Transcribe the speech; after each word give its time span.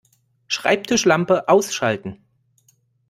Schreibtischlampe 0.47 1.47
ausschalten 1.47 2.25